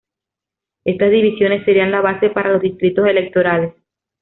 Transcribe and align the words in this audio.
Estas 0.83 1.11
divisiones 1.11 1.63
serían 1.63 1.91
la 1.91 2.01
base 2.01 2.31
para 2.31 2.49
los 2.51 2.61
distritos 2.63 3.05
electorales. 3.07 3.71